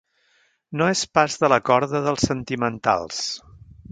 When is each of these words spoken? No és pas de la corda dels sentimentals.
No 0.79 0.87
és 0.93 1.03
pas 1.17 1.35
de 1.43 1.51
la 1.53 1.59
corda 1.69 2.03
dels 2.07 2.27
sentimentals. 2.31 3.23